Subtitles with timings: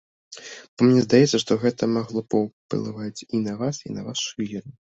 [0.75, 4.67] Бо мне здаецца, што гэта магло паўплываць і на вас, і на вашу веру.